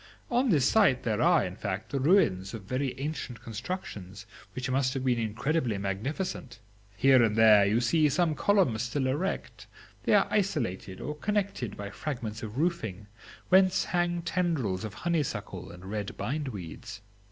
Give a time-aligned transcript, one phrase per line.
[0.31, 4.95] On this site there are, in fact, the ruins of very ancient constructions, which must
[4.95, 6.57] have been incredibly magnificent.
[6.97, 9.67] Here and there you see some columns still erect;
[10.05, 13.05] they are isolated or connected by fragments of roofing,
[13.49, 17.01] whence hang tendrils of honeysuckle and red bind weeds.